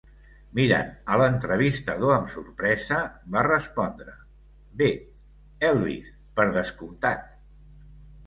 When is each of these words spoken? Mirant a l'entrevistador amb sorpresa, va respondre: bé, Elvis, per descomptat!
Mirant 0.59 0.87
a 1.15 1.17
l'entrevistador 1.21 2.13
amb 2.13 2.31
sorpresa, 2.35 3.01
va 3.35 3.43
respondre: 3.47 4.15
bé, 4.81 4.89
Elvis, 5.69 6.09
per 6.39 6.47
descomptat! 6.59 7.29